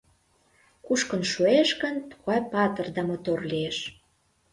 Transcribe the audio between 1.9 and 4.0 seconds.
тугай патыр да мотор лиеш!..